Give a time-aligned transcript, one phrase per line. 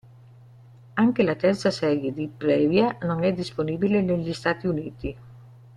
[0.95, 5.15] Anche la terza serie di Previa non è disponibile negli Stati Uniti.